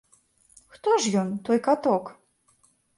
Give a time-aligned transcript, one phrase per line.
[0.77, 2.03] Хто ж ён, той каток?